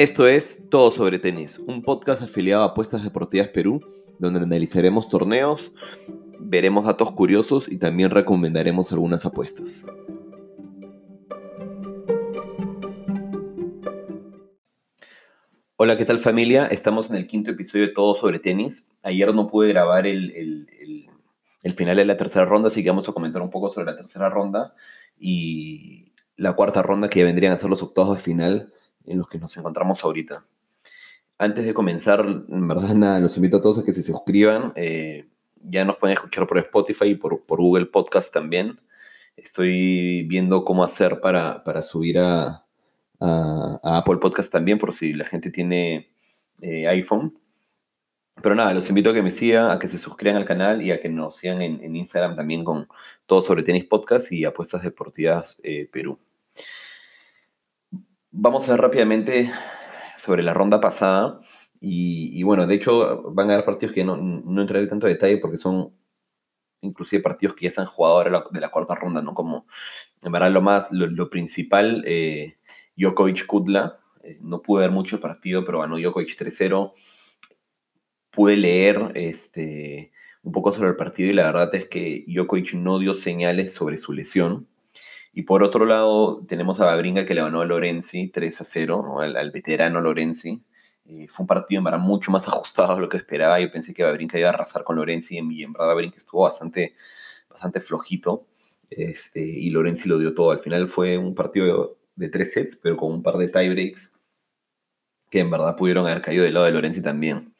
[0.00, 3.82] Esto es Todo sobre Tenis, un podcast afiliado a Apuestas Deportivas Perú,
[4.18, 5.74] donde analizaremos torneos,
[6.38, 9.84] veremos datos curiosos y también recomendaremos algunas apuestas.
[15.76, 16.64] Hola, ¿qué tal familia?
[16.64, 18.90] Estamos en el quinto episodio de Todo sobre Tenis.
[19.02, 20.66] Ayer no pude grabar el,
[21.76, 24.30] final de la tercera ronda, así que vamos a comentar un poco sobre la tercera
[24.30, 24.72] ronda
[25.18, 28.72] y la cuarta ronda que vendrían a ser los octavos de final
[29.06, 30.44] en los que nos encontramos ahorita.
[31.38, 34.72] Antes de comenzar, en verdad, nada, los invito a todos a que se suscriban.
[34.76, 35.26] Eh,
[35.62, 38.78] ya nos pueden escuchar por Spotify y por, Google Podcast también.
[39.36, 42.66] Estoy viendo cómo hacer para, subir a,
[43.20, 46.12] Apple Podcast también, por si la gente tiene
[46.60, 47.38] eh, iPhone.
[48.42, 50.90] Pero nada, los invito a que me sigan, a que se suscriban al canal y
[50.90, 52.88] a que nos sigan en, Instagram también con
[53.26, 56.18] todo sobre tenis podcast y apuestas deportivas eh, Perú.
[58.32, 59.50] Vamos a ver rápidamente
[60.16, 61.40] sobre la ronda pasada.
[61.80, 65.56] Y, bueno, de hecho van a haber partidos que no, no entraré tanto detalle porque
[65.56, 65.94] son
[66.82, 69.34] inclusive partidos que ya se han jugado ahora de la cuarta ronda, ¿no?
[69.34, 69.66] Como,
[70.22, 72.58] en verdad, lo más, lo, principal, eh,
[72.96, 73.98] Djokovic-Kudla.
[74.22, 76.92] Eh, no pude ver mucho el partido, pero ganó Djokovic 3-0.
[78.30, 82.98] Pude leer este, un poco sobre el partido y la verdad es que Djokovic no
[82.98, 84.68] dio señales sobre su lesión.
[85.32, 89.20] Y por otro lado, tenemos a Babringa que le ganó a Lorenzi 3 a 0,
[89.20, 90.62] al, veterano Lorenzi.
[91.04, 93.60] Eh, fue un partido en verdad mucho más ajustado de lo que esperaba.
[93.60, 96.94] Yo pensé que Babringa iba a arrasar con Lorenzi y en verdad Babringa estuvo bastante,
[97.48, 98.46] bastante flojito.
[98.90, 100.50] Este, y Lorenzi lo dio todo.
[100.50, 104.12] Al final fue un partido de, tres sets, pero con un par de tiebreaks
[105.30, 107.54] que en verdad pudieron haber caído del lado de Lorenzi también.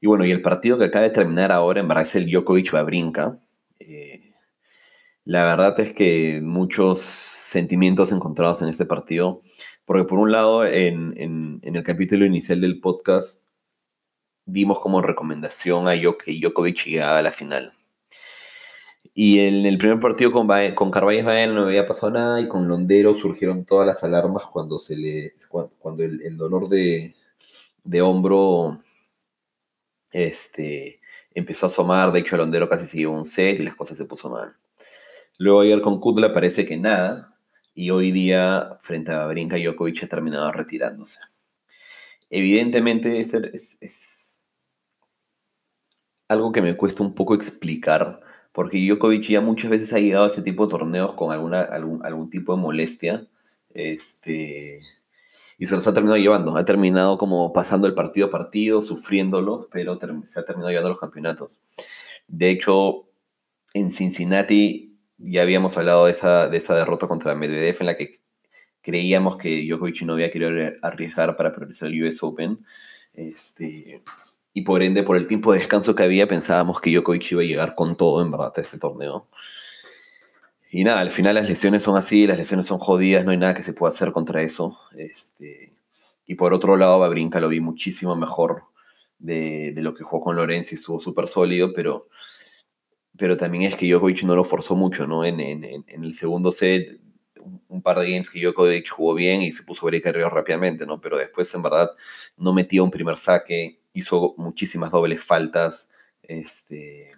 [0.00, 3.40] Y bueno, y el partido que acaba de terminar ahora en verdad es el Djokovic-Babrinka.
[3.80, 4.27] Eh,
[5.28, 9.42] la verdad es que muchos sentimientos encontrados en este partido,
[9.84, 13.44] porque por un lado, en, el capítulo inicial del podcast,
[14.46, 17.74] dimos como recomendación a que Djokovic llegaba a la final.
[19.12, 23.14] Y en el primer partido con, con Carvalho no había pasado nada y con Londero
[23.14, 25.32] surgieron todas las alarmas cuando, se le,
[25.78, 27.14] cuando el, dolor de,
[27.84, 28.80] de, hombro
[30.10, 31.00] este,
[31.34, 32.12] empezó a asomar.
[32.12, 34.56] De hecho, Londero casi siguió un set y las cosas se puso mal.
[35.38, 37.36] Luego ayer con Kudla parece que nada.
[37.72, 41.20] Y hoy día, frente a Brinka, Djokovic ha terminado retirándose.
[42.28, 43.32] Evidentemente es,
[43.80, 44.46] es,
[46.26, 48.20] algo que me cuesta un poco explicar,
[48.52, 52.04] porque Djokovic ya muchas veces ha llegado a ese tipo de torneos con alguna, algún,
[52.04, 53.28] algún tipo de molestia.
[53.70, 54.80] Este,
[55.56, 56.56] y se los ha terminado llevando.
[56.56, 61.00] Ha terminado como pasando el partido a partido, sufriéndolo, pero se ha terminado llevando los
[61.00, 61.60] campeonatos.
[62.26, 63.08] De hecho,
[63.72, 64.87] en Cincinnati
[65.18, 68.20] ya habíamos hablado de esa, de esa derrota contra Medvedev en la que
[68.80, 70.50] creíamos que Djokovic no había querido
[70.82, 72.64] arriesgar para progresar el US Open.
[73.12, 74.02] Este,
[74.52, 77.44] y por ende, por el tiempo de descanso que había, pensábamos que Djokovic iba a
[77.44, 79.28] llegar con todo en verdad a este torneo.
[80.70, 83.54] Y nada, al final las lesiones son así, las lesiones son jodidas, no hay nada
[83.54, 84.78] que se pueda hacer contra eso.
[84.96, 85.72] Este,
[86.26, 88.64] y por otro lado, Babrinka lo vi muchísimo mejor
[89.18, 92.08] de, de lo que jugó con Lorenzi, estuvo súper sólido, pero
[93.18, 95.24] pero también es que Djokovic no lo forzó mucho, ¿no?
[95.24, 97.00] En, el segundo set,
[97.68, 101.00] un par de games que Djokovic jugó bien y se puso break arriba rápidamente, ¿no?
[101.00, 101.90] Pero después, en verdad,
[102.36, 105.90] no metió un primer saque, hizo muchísimas dobles faltas,
[106.22, 107.12] este,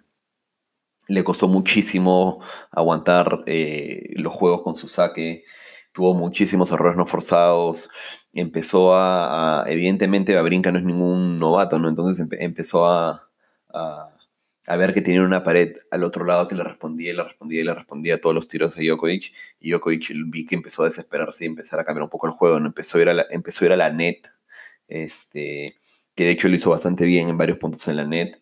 [1.07, 2.41] le costó muchísimo
[2.71, 5.43] aguantar eh, los juegos con su saque,
[5.91, 7.89] tuvo muchísimos errores no forzados,
[8.33, 11.89] empezó a, evidentemente, Babrinka no es ningún novato, ¿no?
[11.89, 13.27] Entonces empezó a
[13.73, 14.09] a
[14.67, 17.63] ver que tenía una pared al otro lado que le respondía y le respondía y
[17.63, 19.33] le respondía a todos los tiros de Djokovic.
[19.59, 22.59] Y Djokovic vi que empezó a desesperarse y empezar a cambiar un poco el juego.
[22.59, 22.67] ¿no?
[22.67, 24.27] Empezó, a ir a la, empezó a ir a la net,
[24.87, 25.77] este,
[26.15, 28.39] que de hecho lo hizo bastante bien en varios puntos en la net.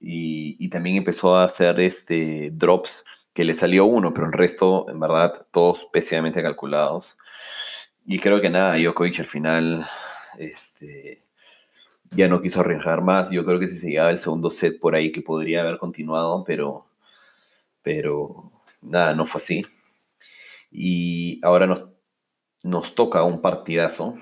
[0.00, 4.86] Y, y también empezó a hacer este, drops que le salió uno, pero el resto,
[4.90, 7.16] en verdad, todos pésimamente calculados.
[8.04, 9.86] Y creo que nada, Djokovic al final
[10.38, 11.22] este,
[12.14, 13.30] ya no quiso arriesgar más.
[13.30, 16.44] Yo creo que si se llegaba el segundo set por ahí que podría haber continuado,
[16.44, 16.86] pero,
[17.82, 19.66] pero nada, no fue así.
[20.70, 21.86] Y ahora nos,
[22.64, 24.16] nos toca un partidazo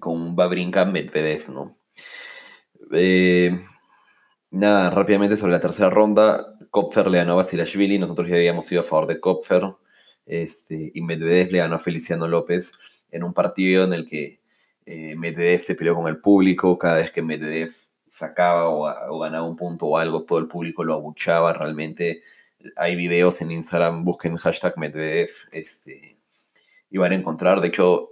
[0.00, 1.76] con un Babrinka Medvedev, ¿no?
[2.92, 3.58] Eh,
[4.50, 8.80] nada, rápidamente sobre la tercera ronda, Kopfer le ganó a Basilashvili, nosotros ya habíamos ido
[8.80, 9.74] a favor de Kopfer,
[10.26, 12.72] este, y Medvedev le ganó a Feliciano López
[13.10, 14.40] en un partido en el que
[14.86, 17.72] eh, Medvedev se peleó con el público, cada vez que Medvedev
[18.10, 22.22] sacaba o, ganaba un punto o algo, todo el público lo abuchaba, realmente
[22.76, 26.16] hay videos en Instagram, busquen hashtag Medvedev, este,
[26.90, 28.10] y van a encontrar, de hecho,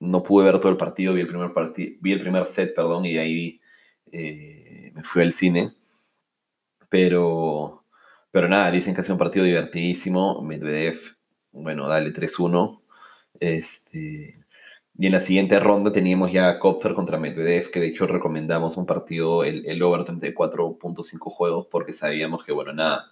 [0.00, 3.06] no pude ver todo el partido, vi el primer, partido vi el primer set, perdón,
[3.06, 3.60] y ahí
[4.12, 5.72] eh, me fui al cine.
[6.88, 7.84] Pero,
[8.30, 10.42] pero nada, dicen que ha un partido divertidísimo.
[10.42, 10.98] Medvedev,
[11.52, 12.82] bueno, dale 3-1.
[13.40, 14.41] Este,
[15.02, 18.86] y en la siguiente ronda teníamos ya Kopfer contra Medvedev, que de hecho recomendamos un
[18.86, 23.10] partido, el, el over 34.5 juegos, porque sabíamos que, bueno, nada,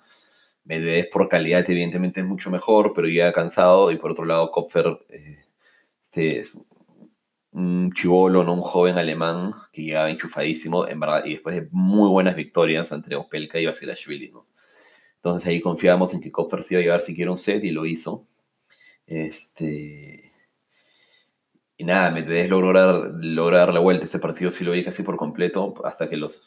[0.62, 5.00] Medvedev por calidad evidentemente es mucho mejor, pero ya cansado, y por otro lado Kopfer
[5.08, 5.38] eh,
[6.00, 6.56] este, es
[7.50, 8.52] un chivolo, ¿no?
[8.52, 13.16] un joven alemán que llegaba enchufadísimo, en verdad, y después de muy buenas victorias ante
[13.16, 14.46] Opelka y Vasilashvili, ¿no?
[15.16, 17.84] Entonces ahí confiábamos en que Kopfer se iba a llevar siquiera un set y lo
[17.84, 18.28] hizo.
[19.08, 20.30] Este,
[21.81, 24.05] y nada, Medvedev lograr, lograr la vuelta.
[24.05, 26.43] Ese partido sí lo vi casi por completo, hasta que los...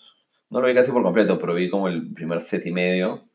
[0.51, 3.27] No lo vi casi por completo, pero vi como el primer set y medio.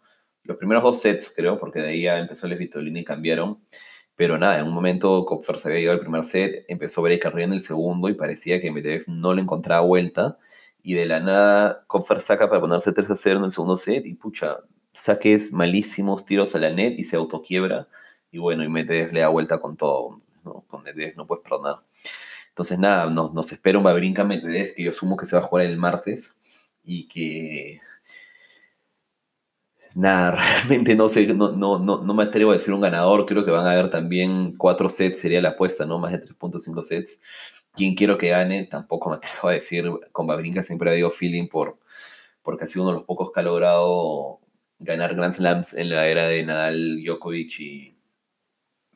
[0.44, 3.58] Los primeros dos sets, creo, porque de ahí ya empezó el Vitolini y cambiaron.
[4.14, 7.46] Pero nada, en un momento Kopfer se había llevado el primer set, empezó ver arriba
[7.46, 10.38] en el segundo y parecía que Medvedev no le encontraba vuelta.
[10.84, 14.06] Y de la nada, Kopfer saca para ponerse 3 a 0 en el segundo set
[14.06, 14.58] y pucha,
[14.92, 17.88] saques malísimos, tiros a la net y se autoquiebra.
[18.30, 20.20] Y bueno, y Medvedev le da vuelta con todo.
[20.44, 20.64] ¿no?
[20.68, 21.87] Con Medvedev no puedes perdonar.
[22.58, 25.44] Entonces, nada, nos, nos espera un Babrinka Medvedev que yo asumo que se va a
[25.44, 26.36] jugar el martes
[26.82, 27.80] y que.
[29.94, 30.32] Nada,
[30.66, 33.26] realmente no sé, no, no, no, no me atrevo a decir un ganador.
[33.26, 36.00] Creo que van a haber también cuatro sets, sería la apuesta, ¿no?
[36.00, 37.20] Más de 3.5 sets.
[37.74, 38.66] ¿Quién quiero que gane?
[38.66, 39.88] Tampoco me atrevo a decir.
[40.10, 41.78] Con Babrinka siempre ha habido feeling por,
[42.42, 44.40] porque ha sido uno de los pocos que ha logrado
[44.80, 47.96] ganar Grand Slams en la era de Nadal, Djokovic y,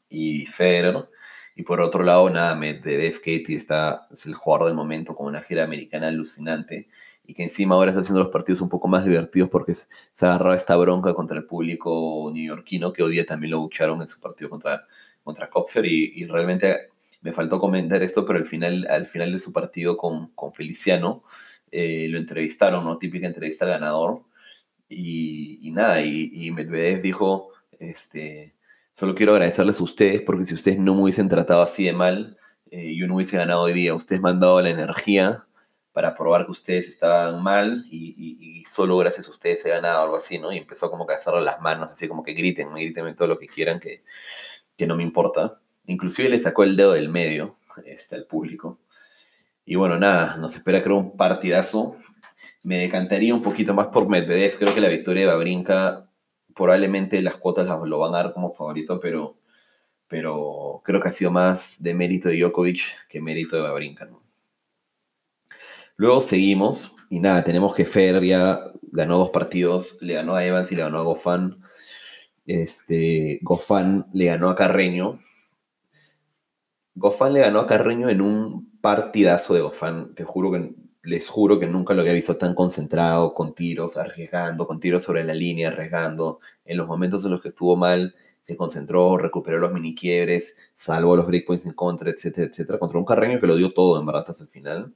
[0.09, 1.07] y Federer.
[1.55, 5.43] Y por otro lado, nada, Medvedev Katie está, es el jugador del momento con una
[5.43, 6.89] gira americana alucinante
[7.25, 10.31] y que encima ahora está haciendo los partidos un poco más divertidos porque se ha
[10.31, 14.21] agarrado esta bronca contra el público neoyorquino que hoy día también lo bucharon en su
[14.21, 14.87] partido contra,
[15.23, 16.91] contra Kopfer y, y, realmente
[17.21, 21.23] me faltó comentar esto, pero al final, al final de su partido con, con Feliciano
[21.71, 22.99] eh, lo entrevistaron, ¿no?
[22.99, 24.23] Típica entrevista al ganador
[24.89, 28.55] y, y nada, y, y Medvedev dijo, este
[28.93, 32.37] Solo quiero agradecerles a ustedes porque si ustedes no me hubiesen tratado así de mal,
[32.71, 33.95] eh, yo no hubiese ganado hoy día.
[33.95, 35.47] Ustedes me han dado la energía
[35.93, 40.39] para probar que ustedes estaban mal y, solo gracias a ustedes he ganado algo así,
[40.39, 40.53] ¿no?
[40.53, 43.49] Y empezó como a hacerle las manos, así como que griten, griten todo lo que
[43.49, 44.05] quieran, que,
[44.77, 45.61] que no me importa.
[45.87, 48.79] Inclusive le sacó el dedo del medio este, al público.
[49.65, 51.97] Y bueno, nada, nos espera creo un partidazo.
[52.63, 54.59] Me decantaría un poquito más por Medvedev.
[54.59, 56.09] Creo que la victoria de Babrinka
[56.55, 59.37] probablemente las cuotas lo van a dar como favorito, pero,
[60.09, 64.09] pero creo que ha sido más de mérito de Djokovic que mérito de Babrinka.
[65.97, 70.71] Luego seguimos y nada, tenemos que Fer ya ganó dos partidos, le ganó a Evans
[70.73, 71.63] y le ganó a Goffin.
[72.47, 75.21] Este, Goffin le ganó a Carreño.
[76.95, 80.15] Goffin le ganó a Carreño en un partidazo de Goffin.
[80.15, 84.67] Te juro que les juro que nunca lo había visto tan concentrado, con tiros, arriesgando,
[84.67, 86.41] con tiros sobre la línea, arriesgando.
[86.65, 91.17] En los momentos en los que estuvo mal, se concentró, recuperó los mini quiebres, salvó
[91.17, 92.79] los breakpoints en contra, etcétera, etcétera.
[92.79, 94.93] Contra un Carreño que lo dio todo en verdad hasta el final.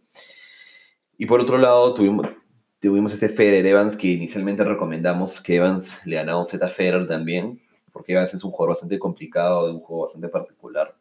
[1.17, 6.39] Y por otro lado, tuvimos, este Federer Evans que inicialmente recomendamos que Evans le ganara
[6.39, 7.61] un Z Federer también,
[7.93, 10.95] porque Evans es un jugador bastante complicado, de un juego bastante particular.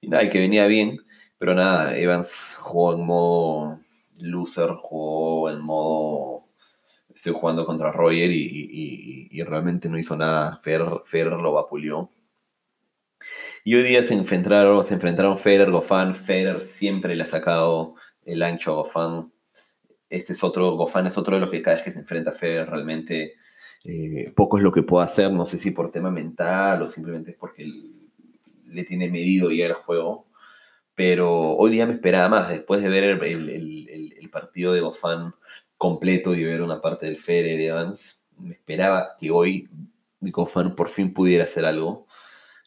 [0.00, 0.98] Y nada, y que venía bien,
[1.38, 3.80] pero nada, Evans jugó en modo
[4.18, 6.46] loser, jugó en modo
[7.16, 10.60] estoy jugando contra Roger y, realmente no hizo nada.
[10.62, 12.10] Ferrer, lo vapuleó.
[13.64, 16.14] Y hoy día se enfrentaron, se enfrentaron Federer, Goffin.
[16.14, 17.94] Federer siempre le ha sacado
[18.24, 19.32] el ancho a Goffin.
[20.10, 22.34] Este es otro, Goffin es otro de los que cada vez que se enfrenta a
[22.34, 23.34] Federer realmente
[23.84, 25.32] eh, poco es lo que puede hacer.
[25.32, 27.66] No sé si por tema mental o simplemente porque
[28.66, 30.26] le tiene medido ya el juego.
[30.96, 32.48] Pero hoy día me esperaba más.
[32.48, 35.32] Después de ver el, partido de Goffin
[35.78, 39.68] completo y ver una parte del Federer de Evans, me esperaba que hoy
[40.20, 42.06] Goffin por fin pudiera hacer algo.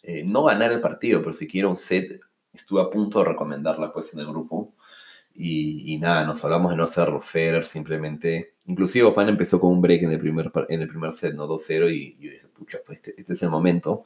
[0.04, 2.22] Eh, no ganar el partido, pero siquiera un set.
[2.54, 4.74] Estuve a punto de recomendarla pues en el grupo.
[5.42, 8.56] Y, nada, nos hablamos de no hacer Federer, simplemente.
[8.66, 11.48] Inclusive Goffin empezó con un break en el primer, en el primer set, ¿no?
[11.48, 14.04] 2-0, y, yo dije, pucha, pues este, este, es el momento.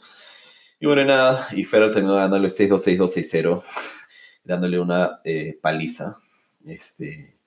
[0.79, 3.63] Y bueno, nada, y Federer terminó ganándole 6-2, 6-2, 6-0,
[4.43, 6.17] dándole una eh, paliza.
[6.65, 7.37] Este,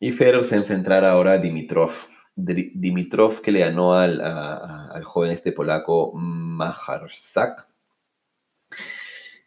[0.00, 1.92] y Federer se enfrentará ahora a Dimitrov.
[2.36, 7.68] Dimitrov que le ganó al, al joven este polaco Majarzak.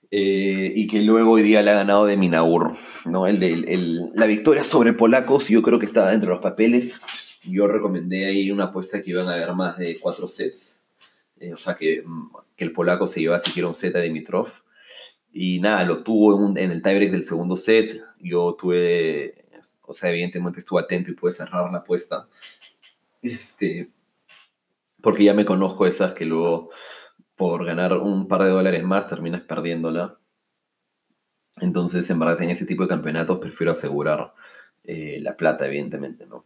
[0.09, 2.77] Eh, y que luego hoy día le ha ganado de Minaur.
[3.05, 3.27] ¿no?
[3.27, 7.01] El, el, la victoria sobre polacos yo creo que estaba dentro de los papeles.
[7.43, 10.83] Yo recomendé ahí una apuesta que iban a haber más de cuatro sets.
[11.39, 12.03] Eh, o sea, que,
[12.55, 14.49] que, el polaco se llevaba siquiera un set a Dimitrov.
[15.31, 18.01] Y nada, lo tuvo en, el tiebreak del segundo set.
[18.19, 19.45] Yo tuve,
[19.83, 22.27] o sea, evidentemente estuve atento y pude cerrar la apuesta.
[23.21, 23.91] Este,
[25.01, 26.69] porque ya me conozco esas que luego
[27.35, 30.17] por ganar un par de dólares más terminas perdiéndola.
[31.61, 34.33] Entonces, en verdad, en ese tipo de campeonatos prefiero asegurar
[34.83, 36.45] eh, la plata, evidentemente, ¿no?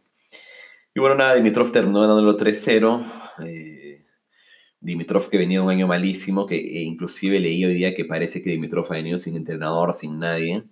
[0.94, 3.04] Y bueno, nada, Dimitrov terminó ganándolo 3-0.
[3.46, 3.91] Eh,
[4.82, 8.50] Dimitrov que venía un año malísimo, que e inclusive leí hoy día que parece que
[8.50, 10.64] Dimitrov ha venido sin entrenador, sin nadie,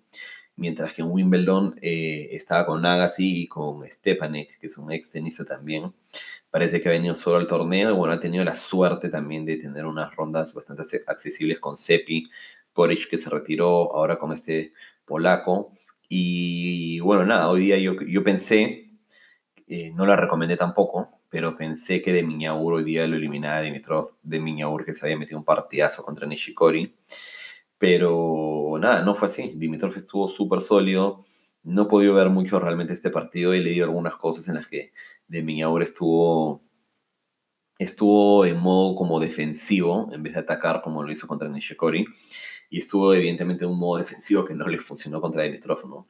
[0.56, 5.12] mientras que en Wimbledon eh, estaba con Agassi y con Stepanek, que es un ex
[5.12, 5.94] tenista también.
[6.50, 9.56] Parece que ha venido solo al torneo y bueno, ha tenido la suerte también de
[9.58, 12.28] tener unas rondas bastante accesibles con Sepi,
[12.72, 14.72] Koric que se retiró ahora con este
[15.04, 15.72] polaco.
[16.08, 18.90] Y bueno, nada, hoy día yo, yo pensé,
[19.68, 24.16] eh, no la recomendé tampoco, pero pensé que de Miñaur hoy día lo eliminaba Dimitrov,
[24.22, 26.96] de Miñaur que se había metido un partidazo contra Nishikori.
[27.78, 29.52] Pero nada, no fue así.
[29.56, 31.24] Dimitrov estuvo súper sólido.
[31.62, 33.54] No he podido ver mucho realmente este partido.
[33.54, 34.92] He leído algunas cosas en las que
[35.28, 36.62] de Miñaur estuvo,
[37.78, 42.06] estuvo en modo como defensivo en vez de atacar como lo hizo contra Nishikori
[42.70, 46.08] y estuvo evidentemente en un modo defensivo que no le funcionó contra Dimitrov, ¿no?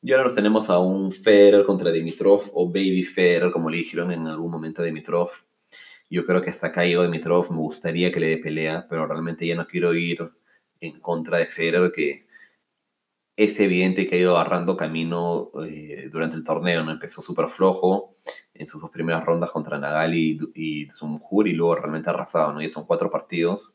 [0.00, 4.12] Y ahora nos tenemos a un Federer contra Dimitrov o Baby Federer, como le dijeron
[4.12, 5.30] en algún momento a Dimitrov.
[6.08, 9.46] Yo creo que hasta acá llegó Dimitrov, me gustaría que le dé pelea, pero realmente
[9.46, 10.30] ya no quiero ir
[10.78, 12.26] en contra de Federer, que
[13.36, 16.92] es evidente que ha ido agarrando camino eh, durante el torneo, ¿no?
[16.92, 18.16] Empezó súper flojo
[18.54, 22.62] en sus dos primeras rondas contra Nagali y, y y luego realmente arrasado, ¿no?
[22.62, 23.72] Ya son cuatro partidos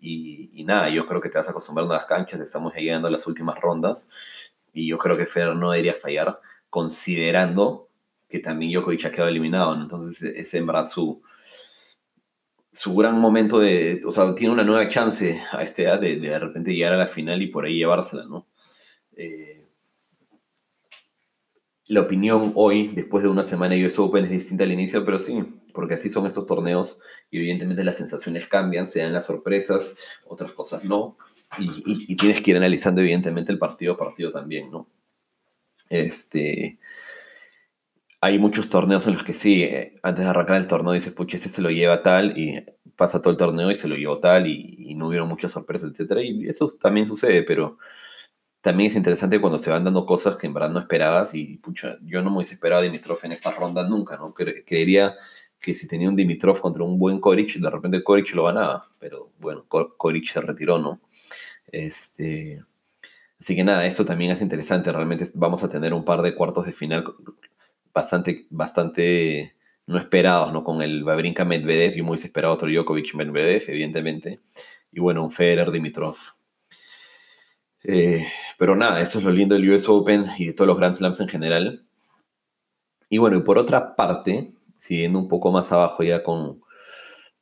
[0.00, 3.26] y, nada, yo creo que te vas acostumbrando a las canchas, estamos llegando a las
[3.26, 4.08] últimas rondas
[4.72, 6.40] y yo creo que Federer no debería fallar,
[6.70, 7.88] considerando
[8.28, 11.22] que también Djokovic ha quedado eliminado, entonces es en verdad su,
[12.70, 16.38] su gran momento de, o sea, tiene una nueva chance a esta edad de, de,
[16.38, 18.46] repente llegar a la final y por ahí llevársela, ¿no?
[19.16, 19.66] Eh,
[21.86, 25.18] la opinión hoy, después de una semana de US Open, es distinta al inicio, pero
[25.18, 25.42] sí,
[25.78, 26.98] porque así son estos torneos
[27.30, 29.94] y evidentemente las sensaciones cambian, se dan las sorpresas,
[30.26, 31.16] otras cosas no,
[31.56, 34.88] y, tienes que ir analizando evidentemente el partido a partido también, ¿no?
[35.88, 36.80] Este,
[38.20, 41.36] hay muchos torneos en los que sí, eh, antes de arrancar el torneo dices, pucha,
[41.36, 42.60] este se lo lleva tal, y
[42.96, 45.92] pasa todo el torneo y se lo llevó tal, y, y no hubieron muchas sorpresas,
[45.96, 46.18] etc.
[46.24, 47.78] Y eso también sucede, pero
[48.60, 51.98] también es interesante cuando se van dando cosas que en verdad no esperabas y pucha,
[52.02, 54.34] yo no me hubiese esperado a Dimitrov en esta ronda nunca, ¿no?
[54.34, 55.14] creería
[55.60, 59.30] que si tenía un Dimitrov contra un buen Koric, de repente Koric lo ganaba, pero
[59.38, 61.00] bueno, Koric se retiró, ¿no?
[61.70, 62.62] Este,
[63.38, 66.66] así que nada, esto también es interesante, realmente vamos a tener un par de cuartos
[66.66, 67.04] de final
[67.92, 69.54] bastante, bastante
[69.86, 70.62] no esperados, ¿no?
[70.62, 74.40] Con el Babrinka Medvedev, y muy esperado otro Djokovic Medvedev, evidentemente,
[74.92, 76.16] y bueno, un Federer Dimitrov.
[77.84, 78.26] Eh,
[78.58, 81.20] pero nada, eso es lo lindo del US Open y de todos los Grand Slams
[81.20, 81.86] en general.
[83.08, 86.62] Y bueno, y por otra parte, siguiendo un poco más abajo ya con,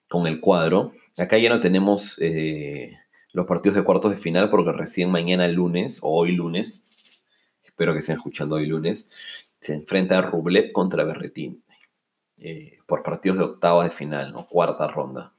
[0.08, 2.98] con el cuadro, acá ya no tenemos eh,
[3.32, 6.90] los partidos de cuartos de final porque recién mañana lunes, o hoy lunes,
[7.62, 9.08] espero que estén escuchando hoy lunes,
[9.60, 11.62] se enfrenta Rublev contra Berretín
[12.38, 14.46] eh, por partidos de octava de final, ¿no?
[14.46, 15.34] Cuarta ronda.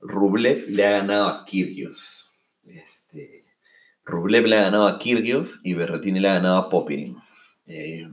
[0.00, 2.32] Rublev le ha ganado a Kyrgios.
[2.64, 3.44] Este,
[4.04, 7.16] Rublev le ha ganado a Kyrgios y Berretini le ha ganado a Popirin.
[7.66, 8.08] Eh,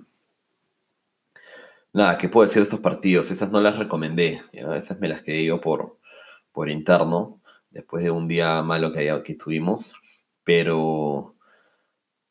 [1.93, 3.31] nada, ¿qué puedo decir de estos partidos?
[3.31, 4.41] Esas no las recomendé.
[4.51, 5.99] Esas me las quedé yo por,
[6.51, 9.93] por interno, después de un día malo que, que tuvimos.
[10.43, 11.35] Pero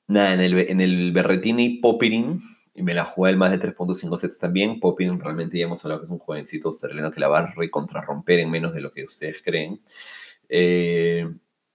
[0.06, 2.42] nada, en el, en el Berretini Popirin
[2.74, 4.80] me la jugué el más de 3.5 sets también.
[4.80, 8.40] Popirin realmente ya hemos hablado que es un jovencito australiano que la va a recontrarromper
[8.40, 9.80] en menos de lo que ustedes creen.
[10.48, 11.26] Eh,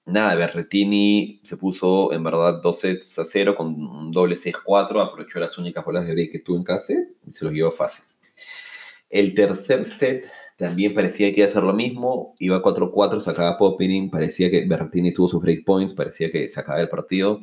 [0.07, 5.39] nada, Berretini se puso en verdad dos sets a cero con un doble 6-4, aprovechó
[5.39, 6.93] las únicas bolas de break que tuvo en casa
[7.25, 8.05] y se los llevó fácil.
[9.09, 10.25] El tercer set
[10.57, 15.13] también parecía que iba a ser lo mismo, iba 4-4, sacaba Popperin, parecía que Berretini
[15.13, 17.41] tuvo sus break points, parecía que se acababa el partido.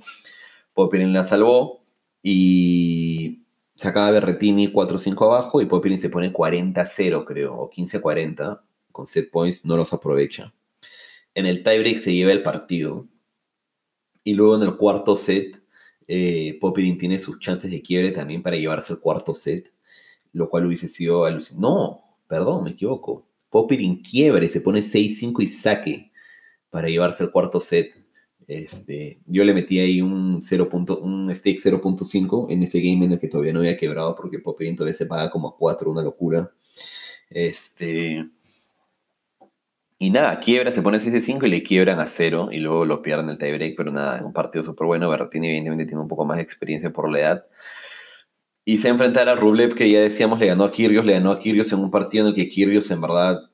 [0.75, 1.85] Popperin la salvó
[2.23, 3.45] y
[3.75, 8.61] sacaba Berretini 4-5 abajo y Popperin se pone 40-0 creo, o 15-40
[8.93, 10.53] con set points, no los aprovecha.
[11.35, 13.09] En el tiebreak se lleva el partido.
[14.23, 15.63] Y luego en el cuarto set,
[16.07, 16.59] eh,
[16.99, 19.73] tiene sus chances de quiebre también para llevarse el cuarto set,
[20.33, 21.61] lo cual hubiese sido alucinante.
[21.61, 23.27] No, perdón, me equivoco.
[23.51, 26.13] Popirin quiebre, se pone 6-5 y saque
[26.71, 27.95] para llevarse el cuarto set.
[28.47, 30.69] Este, yo le metí ahí un, 0.
[31.03, 34.77] un stake 0.5 en ese game en el que todavía no había quebrado porque Popirin
[34.77, 36.51] todavía se paga como a 4, una locura.
[37.31, 38.29] Este,
[39.99, 43.29] Y nada, quiebra, se pone 6-5 y le quiebran a 0 y luego lo pierden
[43.31, 45.09] el tiebreak, pero nada, es un partido súper bueno.
[45.09, 47.47] Berrettini evidentemente tiene un poco más de experiencia por la edad.
[48.65, 51.39] Y se enfrentará a Rublev, que ya decíamos, le ganó a Kyrgios, le ganó a
[51.39, 53.51] Kyrgios en un partido en el que Kyrgios en verdad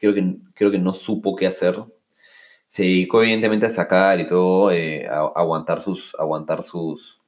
[0.00, 1.76] creo que, creo que no supo qué hacer.
[2.66, 7.20] Se dedicó evidentemente a sacar y todo, eh, a, aguantar sus, aguantar sus,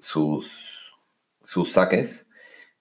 [0.00, 0.92] sus,
[1.42, 2.28] sus saques.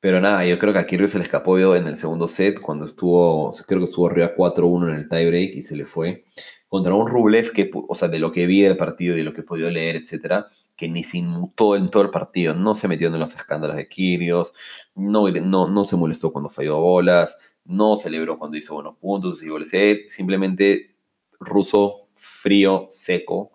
[0.03, 2.83] Pero nada, yo creo que a Kyrgios se le escapó en el segundo set, cuando
[2.85, 6.25] estuvo, creo que estuvo arriba 4-1 en el tiebreak y se le fue.
[6.67, 9.33] Contra un Rublev que, o sea, de lo que vi del partido y de lo
[9.33, 12.89] que he podido leer, etcétera, que ni se inmutó en todo el partido, no se
[12.89, 14.53] metió en los escándalos de Kyrgios,
[14.93, 19.47] no, no, no se molestó cuando falló bolas, no celebró cuando hizo buenos puntos, y
[19.47, 19.71] goles,
[20.09, 20.97] simplemente
[21.39, 23.53] ruso, frío, seco,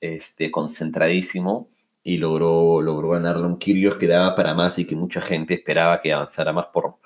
[0.00, 1.68] este, concentradísimo,
[2.02, 6.00] y logró, logró ganarle un Kyrgios que daba para más y que mucha gente esperaba
[6.00, 6.96] que avanzara más por,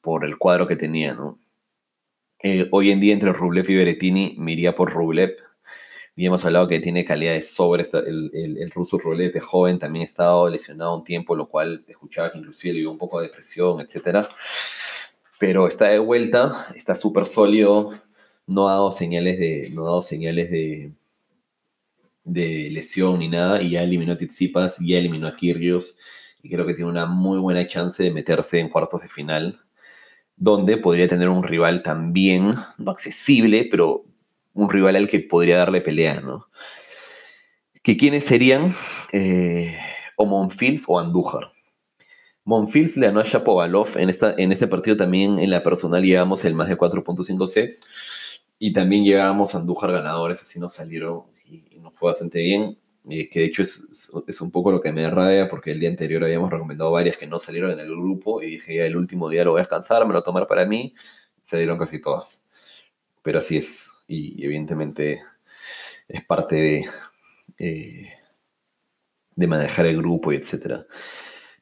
[0.00, 1.38] por el cuadro que tenía, ¿no?
[2.42, 5.36] Eh, hoy en día entre Rublev y Berettini me iría por Rublev,
[6.18, 10.06] y hemos hablado que tiene calidad de sobre, el, el, ruso Rulete joven también ha
[10.06, 13.80] estado lesionado un tiempo, lo cual escuchaba que inclusive le dio un poco de depresión,
[13.82, 14.26] etc.
[15.38, 17.92] Pero está de vuelta, está súper sólido,
[18.46, 20.92] no ha dado señales de, no ha dado señales de,
[22.26, 25.96] de lesión ni nada, y ya eliminó a Tsitsipas, ya eliminó a Kyrgios,
[26.42, 29.60] y creo que tiene una muy buena chance de meterse en cuartos de final,
[30.36, 34.04] donde podría tener un rival también, no accesible, pero
[34.52, 36.48] un rival al que podría darle pelea, ¿no?
[37.82, 38.74] ¿Que quiénes serían?
[39.12, 39.78] Eh,
[40.16, 41.52] o Monfils o Andújar.
[42.44, 43.96] Monfils le ganó a Shapovalov.
[43.96, 47.82] En, esta, en este partido también en la personal llevamos el más de 4.5 sets.
[48.58, 52.78] Y también llevábamos a Andújar ganadores, así nos salieron y, nos fue bastante bien.
[53.08, 56.24] que de hecho es, es, un poco lo que me rabia porque el día anterior
[56.24, 59.52] habíamos recomendado varias que no salieron en el grupo y dije el último día lo
[59.52, 60.94] voy a descansar, me lo voy tomar para mí.
[61.42, 62.44] Salieron casi todas.
[63.22, 65.22] Pero así es y evidentemente
[66.08, 66.84] es parte de,
[67.58, 68.12] eh,
[69.34, 70.86] de manejar el grupo y etc.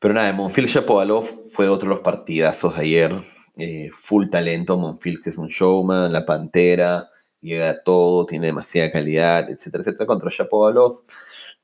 [0.00, 3.24] Pero nada, Monfils Shapovalov fue otro de los partidazos de ayer.
[3.56, 7.09] Eh, full talento, Monfils que es un showman, la pantera,
[7.44, 11.02] llega a todo, tiene demasiada calidad, etcétera, etcétera, contra Shapovalov,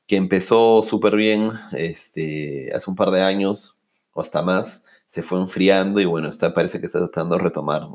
[0.07, 3.75] que empezó súper bien este, hace un par de años
[4.13, 7.87] o hasta más, se fue enfriando y bueno, está, parece que está tratando de retomar.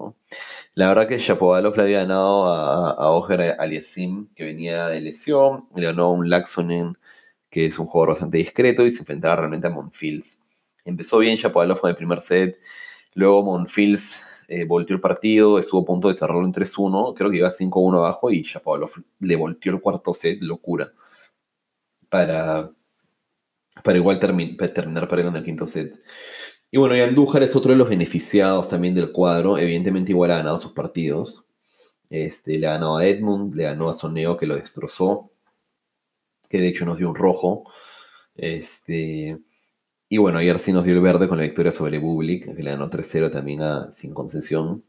[0.75, 5.68] La verdad que Shapovalov le había ganado a, a Oger Aliasim, que venía de lesión,
[5.75, 6.99] le ganó a un Laxonen,
[7.49, 10.40] que es un jugador bastante discreto, y se enfrentaba realmente a Monfils.
[10.85, 12.59] Empezó bien Shapovalov con el primer set,
[13.14, 17.38] luego Monfils eh, volteó el partido, estuvo a punto de cerrarlo en 3-1, creo que
[17.38, 20.92] iba 5-1 abajo, y Shapovalov le volteó el cuarto set, locura,
[22.09, 22.70] para,
[23.82, 25.98] para igual terminar perdiendo en el quinto set.
[26.70, 29.56] Y bueno, y Andújar es otro de los beneficiados también del cuadro.
[29.59, 31.46] Evidentemente igual ha ganado sus partidos.
[32.11, 35.30] Este, le ha ganado a Edmund, le ganó a Soneo que lo destrozó,
[36.48, 37.70] que de hecho nos dio un rojo.
[38.35, 39.38] Este,
[40.09, 42.71] y bueno, ayer sí nos dio el verde con la victoria sobre Bublik, que le
[42.71, 44.85] ganó 3-0 también a, sin concesión.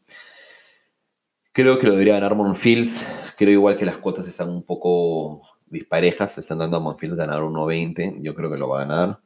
[1.51, 3.05] Creo que lo debería ganar Monfils.
[3.35, 6.33] Creo igual que las cuotas están un poco disparejas.
[6.33, 8.21] Se están dando a Monfils ganar 1.20.
[8.21, 9.19] Yo creo que lo va a ganar.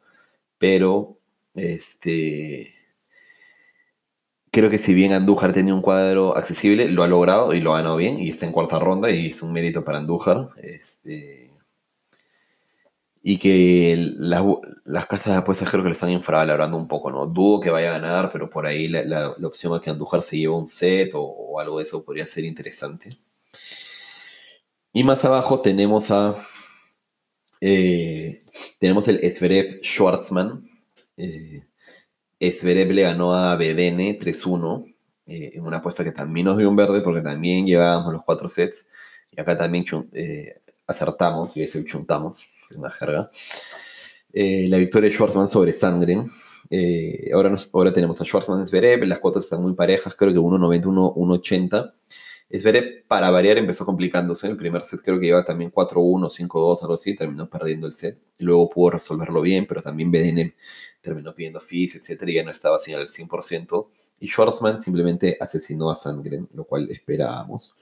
[0.57, 1.17] Pero
[1.55, 2.73] este,
[4.51, 7.77] creo que si bien Andújar tenía un cuadro accesible, lo ha logrado y lo ha
[7.77, 10.49] ganado bien y está en cuarta ronda y es un mérito para Andújar.
[10.57, 11.50] Este,
[13.23, 14.15] y que
[14.85, 17.27] las casas de apuestas creo que lo están infravalorando un poco, ¿no?
[17.27, 20.53] Dudo que vaya a ganar, pero por ahí la, opción es que Andújar se lleve
[20.53, 23.17] un set o, algo de eso podría ser interesante.
[24.93, 26.35] Y más abajo tenemos a.
[27.61, 28.39] Eh,
[28.79, 30.67] tenemos el Sverev Schwartzman,
[31.17, 31.63] eh,
[32.39, 34.95] le ganó a BDN 3-1
[35.27, 38.49] eh, en una apuesta que también nos dio un verde porque también llevábamos los cuatro
[38.49, 38.89] sets
[39.31, 43.29] y acá también eh, acertamos y ese chuntamos, una jerga.
[44.33, 46.31] Eh, la victoria de Schwartzman sobre Sandgren.
[47.33, 51.93] ahora, ahora tenemos a Schwartzman Zverev, las cuotas están muy parejas, creo que 1.90, 1.80.
[52.59, 54.47] Zverev, para variar, empezó complicándose.
[54.47, 58.21] El primer set creo que iba también 4-1, 5-2, algo así, terminó perdiendo el set.
[58.39, 60.53] Luego pudo resolverlo bien, pero también BDN
[61.01, 63.87] terminó pidiendo oficio, etcétera, y ya no estaba así al 100%.
[64.19, 67.73] Y Schwarzman simplemente asesinó a Sandgren, lo cual esperábamos.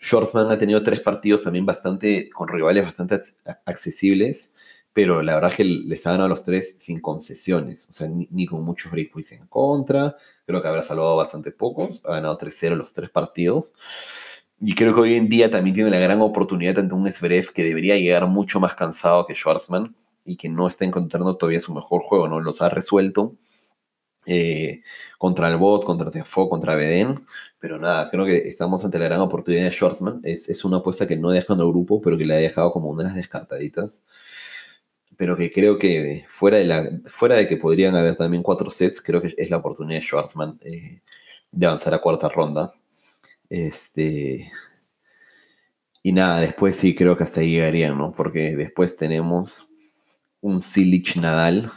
[0.00, 3.18] Schwarzman ha tenido tres partidos también bastante, con rivales bastante
[3.64, 4.54] accesibles,
[4.92, 8.08] pero la verdad es que les ha ganado a los tres sin concesiones, o sea,
[8.08, 10.16] ni, con muchos breakpoints en contra.
[10.46, 13.74] Creo que habrá salvado bastante pocos, ha ganado 3-0 los tres partidos.
[14.58, 17.62] Y creo que hoy en día también tiene la gran oportunidad ante un Zverev que
[17.62, 22.00] debería llegar mucho más cansado que Schwarzman y que no está encontrando todavía su mejor
[22.02, 22.40] juego, ¿no?
[22.40, 23.36] Los ha resuelto,
[24.26, 24.82] eh,
[25.18, 27.26] contra el bot, contra Tiafoe, contra Beden.
[27.58, 30.20] Pero nada, creo que estamos ante la gran oportunidad de Schwartzman.
[30.24, 32.72] Es, es una apuesta que no deja en el grupo, pero que le ha dejado
[32.72, 34.04] como una de las descartaditas.
[35.16, 39.00] Pero que creo que fuera de, la, fuera de que podrían haber también cuatro sets,
[39.00, 41.00] creo que es la oportunidad de Schwartzman eh,
[41.52, 42.74] de avanzar a cuarta ronda.
[43.48, 44.52] Este.
[46.02, 48.12] Y nada, después sí creo que hasta ahí llegarían, ¿no?
[48.12, 49.68] Porque después tenemos
[50.40, 51.72] un Silich Nadal,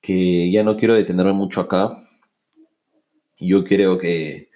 [0.00, 2.04] que ya no quiero detenerme mucho acá.
[3.38, 4.50] Yo creo que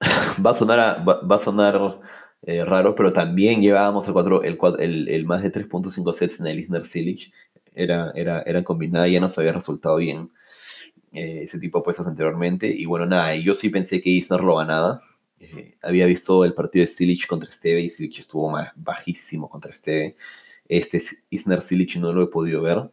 [0.44, 2.00] va a sonar, va, a sonar
[2.42, 4.42] eh, raro, pero también llevábamos el, 4,
[4.78, 7.32] el, el, más de 3.5 sets en el Isner Silich.
[7.72, 10.30] Era, era, era combinada y ya nos había resultado bien
[11.12, 12.68] eh, ese tipo de puestas anteriormente.
[12.68, 15.02] Y bueno, nada, yo sí pensé que Isner lo ganaba.
[15.40, 19.72] Eh, había visto el partido de Silich contra Esteve y Silich estuvo más bajísimo contra
[19.72, 20.16] Esteve.
[20.68, 22.90] Este Isner Silich no lo he podido ver.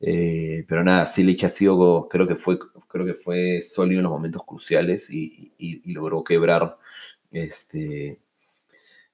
[0.00, 2.58] Eh, pero nada, Silich ha sido, creo que fue,
[2.88, 5.52] creo que fue sólido en los momentos cruciales y,
[5.92, 6.78] logró quebrar,
[7.32, 8.20] este,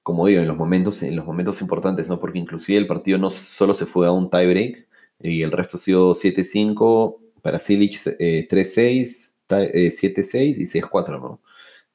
[0.03, 2.19] como digo, en los momentos, en los momentos importantes, ¿no?
[2.19, 4.87] Porque inclusive el partido no solo se fue a un tiebreak
[5.19, 11.41] y el resto ha sido 7-5 para Silich, 3-6, 7-6 y 6-4, ¿no?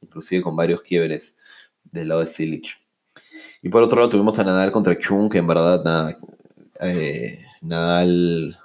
[0.01, 1.37] Inclusive con varios quiebres
[1.85, 2.77] del lado de Silich.
[3.63, 6.17] Y por otro lado tuvimos a Nadal contra Chung, que en verdad nada,
[6.81, 8.59] eh, Nadal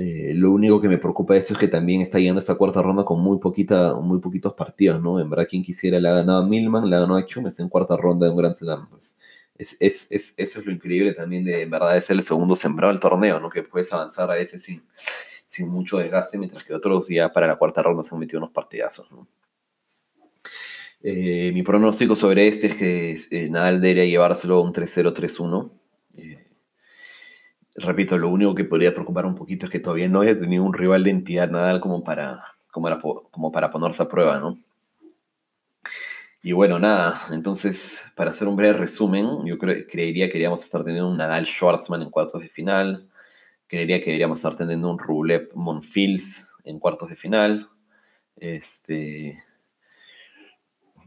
[0.00, 2.80] eh, lo único que me preocupa de eso es que también está llegando esta cuarta
[2.80, 5.18] ronda con muy, poquita, muy poquitos partidos, ¿no?
[5.18, 7.68] En verdad, quien quisiera le ha ganado a Milman, le ha ganado a está en
[7.68, 8.88] cuarta ronda de un Grand Slam.
[8.90, 9.18] Pues.
[9.58, 13.40] Es, eso es lo increíble también de, en verdad, es el segundo sembrado del torneo,
[13.40, 13.50] ¿no?
[13.50, 14.84] Que puedes avanzar a ese sin,
[15.46, 18.52] sin mucho desgaste, mientras que otros ya para la cuarta ronda se han metido unos
[18.52, 19.08] partidazos.
[21.02, 25.72] Eh, mi pronóstico sobre este es que eh, Nadal debería llevárselo a un 3-0-3-1
[27.80, 30.74] repito, lo único que podría preocupar un poquito es que todavía no haya tenido un
[30.74, 32.88] rival de entidad Nadal como para, como,
[33.30, 34.58] como para ponerse a prueba, ¿no?
[36.42, 41.10] Y bueno, nada, entonces, para hacer un breve resumen, yo creería que deberíamos estar teniendo
[41.10, 43.08] un Nadal Schwartzman en cuartos de final,
[43.66, 47.68] creería que deberíamos estar teniendo un Rublev Monfils en cuartos de final,
[48.36, 49.42] este...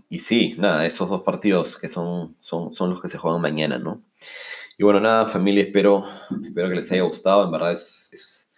[0.10, 3.80] Y sí, nada, esos dos partidos que son, son, son los que se juegan mañana,
[3.80, 4.04] ¿no?
[4.82, 6.08] Y bueno, nada, familia, espero,
[6.44, 7.46] espero que les haya gustado.
[7.46, 8.50] En verdad, es,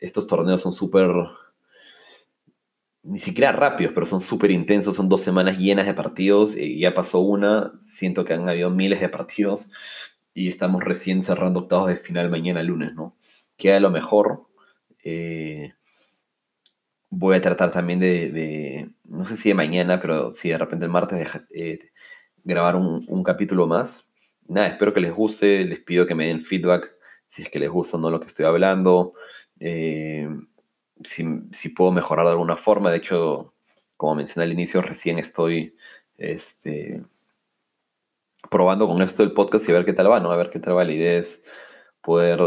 [0.00, 1.08] estos torneos son súper,
[3.04, 4.96] ni siquiera rápidos, pero son súper intensos.
[4.96, 6.56] Son dos semanas llenas de partidos.
[6.56, 9.70] Y ya pasó una, siento que han habido miles de partidos.
[10.34, 13.16] Y estamos recién cerrando octavos de final mañana lunes, ¿no?
[13.56, 14.48] Queda lo mejor.
[15.04, 15.74] Eh,
[17.08, 20.90] voy a tratar también de, no sé si de mañana, pero si de repente el
[20.90, 21.78] martes de, eh,
[22.42, 24.08] grabar un capítulo más
[24.48, 26.94] nada, espero que les guste, les pido que me den feedback
[27.26, 29.14] si es que les gusta o no lo que estoy hablando,
[29.58, 30.28] eh,
[31.04, 33.54] si, puedo mejorar de alguna forma, de hecho,
[33.96, 35.74] como mencioné al inicio, recién estoy
[36.18, 37.02] este,
[38.50, 40.30] probando con esto el podcast y a ver qué tal va, ¿no?
[40.30, 40.84] A ver qué tal va.
[40.84, 41.22] La idea
[42.02, 42.40] poder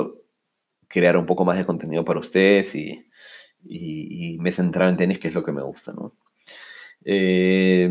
[0.87, 3.09] crear un poco más de contenido para ustedes y,
[3.63, 6.13] y, me centrar en tenis, que es lo que me gusta, ¿no?
[7.03, 7.89] Eh,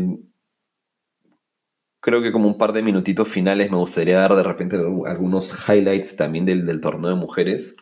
[2.05, 4.75] creo que como un par de minutitos finales me gustaría dar de repente
[5.07, 7.75] algunos highlights también del, torneo de mujeres.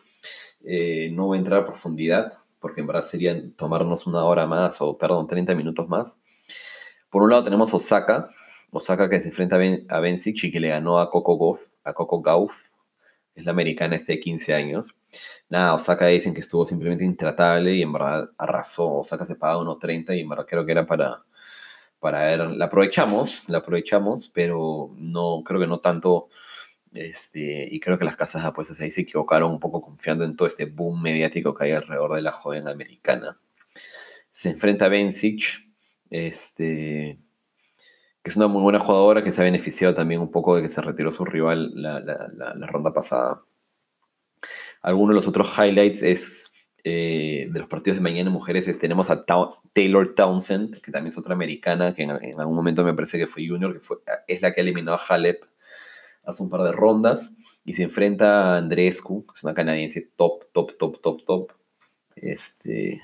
[0.64, 4.80] Eh, no voy a entrar a profundidad, porque en verdad sería tomarnos una hora más,
[4.80, 6.20] o perdón, 30 minutos más.
[7.10, 8.30] Por un lado tenemos Osaka,
[8.70, 9.58] Osaka que se enfrenta
[9.90, 12.70] a Bencic y que le ganó a Coco Gauff, a Coco Gauff,
[13.34, 14.88] es la americana este de 15 años.
[15.50, 19.00] Nada, Osaka dicen que estuvo simplemente intratable y en verdad arrasó.
[19.00, 21.24] Osaka se paga 1.30 y en verdad creo que era para,
[22.04, 26.28] para ver, la aprovechamos, la aprovechamos, pero no, creo que no tanto,
[26.92, 30.36] este, y creo que las casas de apuestas ahí se equivocaron un poco confiando en
[30.36, 33.40] todo este boom mediático que hay alrededor de la joven americana.
[34.30, 35.66] Se enfrenta a Bencic,
[36.10, 37.18] este,
[38.22, 40.68] que es una muy buena jugadora que se ha beneficiado también un poco de que
[40.68, 43.40] se retiró su rival la, la ronda pasada.
[44.82, 46.52] Algunos de los otros highlights es
[46.86, 51.32] eh, de los partidos de mañana mujeres tenemos a Taylor Townsend, que también es otra
[51.34, 53.96] americana, que en, algún momento me parece que fue junior, que fue,
[54.28, 55.44] es la que eliminó a Halep
[56.26, 57.32] hace un par de rondas,
[57.64, 61.52] y se enfrenta a Andrescu, que es una canadiense top, top, top, top, top.
[62.16, 63.00] Este,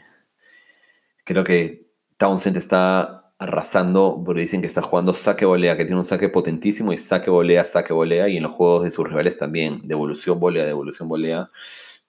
[1.25, 1.87] creo que
[2.19, 6.93] Townsend está arrasando, porque dicen que está jugando saque volea, que tiene un saque potentísimo,
[6.93, 10.67] y saque volea, saque volea, y en los juegos de sus rivales también, devolución volea,
[10.67, 11.51] devolución volea,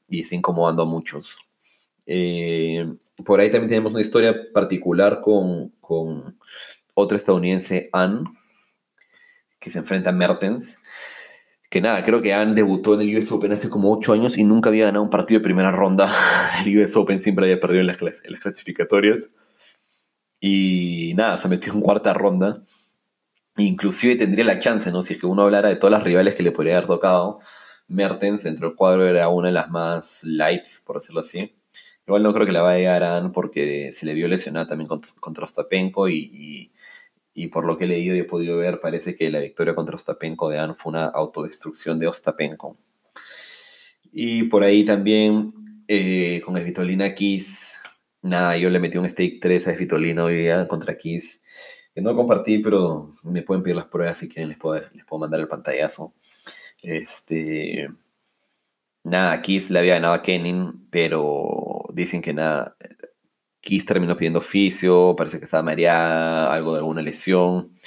[0.09, 1.37] y está incomodando a muchos.
[2.05, 2.85] Eh,
[3.25, 6.39] por ahí también tenemos una historia particular con, con
[6.93, 8.23] otra estadounidense, Anne,
[9.59, 10.77] que se enfrenta a Mertens,
[11.71, 14.43] que nada, creo que Han debutó en el US Open hace como 8 años y
[14.43, 16.11] nunca había ganado un partido de primera ronda
[16.65, 19.31] del US Open, siempre había perdido en las, en las clasificatorias.
[20.41, 22.63] Y nada, se metió en cuarta ronda.
[23.57, 25.01] Inclusive tendría la chance, ¿no?
[25.01, 27.39] Si es que uno hablara de todas las rivales que le podría haber tocado,
[27.87, 31.55] Mertens dentro del cuadro era una de las más lights, por decirlo así.
[32.11, 35.45] Igual no creo que la vaya a llegar porque se le vio lesionada también contra,
[35.45, 36.69] Ostapenko y,
[37.33, 39.95] y, por lo que he leído y he podido ver, parece que la victoria contra
[39.95, 42.77] Ostapenko de Anne fue una autodestrucción de Ostapenko.
[44.11, 45.53] Y por ahí también
[45.87, 47.77] eh, con Svitolina Kiss,
[48.21, 51.41] nada, yo le metí un stake 3 a Svitolina hoy día contra Kiss,
[51.95, 55.21] que no compartí, pero me pueden pedir las pruebas si quieren, les puedo, les puedo
[55.21, 56.13] mandar el pantallazo.
[56.81, 57.87] Este,
[59.01, 62.75] nada, Kiss le había ganado a Kenin, pero dicen que nada,
[63.61, 67.77] Kiss terminó pidiendo oficio, parece que estaba mareada, algo de alguna lesión.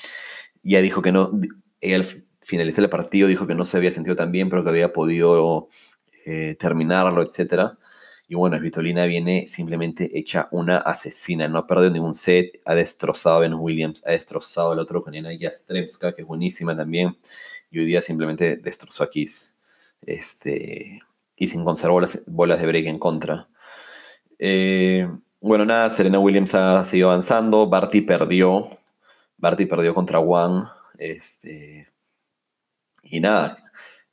[0.62, 1.30] Ya dijo que no,
[1.80, 2.06] ella al
[2.40, 5.68] finalizar el partido dijo que no se había sentido tan bien, pero que había podido
[6.26, 7.76] eh, terminarlo, etc.
[8.28, 13.36] Y bueno, Vitolina viene simplemente hecha una asesina, no ha perdido ningún set, ha destrozado
[13.36, 17.18] a Venus Williams, ha destrozado al otro con Ena Jastremska, que es buenísima también,
[17.70, 19.56] y hoy día simplemente destrozó a Kiss.
[20.02, 21.00] Este,
[21.36, 23.48] y sin conservar las bolas de break en contra.
[24.38, 25.08] Eh,
[25.40, 27.66] bueno, nada, Serena Williams ha seguido avanzando.
[27.68, 28.68] Barty perdió.
[29.36, 30.66] Barty perdió contra Wang.
[30.98, 31.88] Este,
[33.02, 33.58] y nada,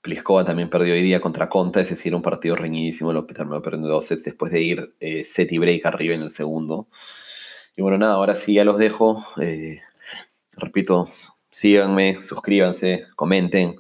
[0.02, 1.82] Pliskova también perdió hoy día contra Conta.
[1.82, 3.14] Es decir, un partido reñidísimo.
[3.14, 6.32] Lo terminó perdiendo dos sets después de ir eh, set y break arriba en el
[6.32, 6.88] segundo.
[7.76, 9.26] Y bueno, nada, ahora sí ya los dejo.
[9.42, 9.82] Eh,
[10.54, 11.08] repito,
[11.50, 13.76] síganme, suscríbanse, comenten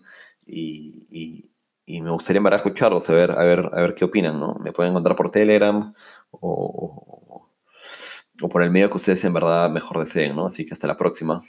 [0.45, 1.51] y
[1.99, 4.56] me gustaría en escucharlos, a ver, a ver, a ver qué opinan, ¿no?
[4.63, 5.93] Me pueden encontrar por Telegram
[6.30, 7.49] o,
[8.41, 10.47] o por el medio que ustedes en verdad mejor deseen, ¿no?
[10.47, 11.43] Así que hasta la próxima.